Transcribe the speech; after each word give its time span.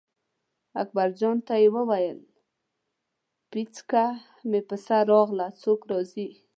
اکبرجان 0.81 1.37
ته 1.47 1.53
یې 1.61 1.67
وویل 1.75 2.19
پیڅکه 3.51 4.05
مې 4.49 4.59
سر 4.85 5.01
ته 5.03 5.07
راغله 5.11 5.47
څوک 5.61 5.79
راځي. 5.91 6.27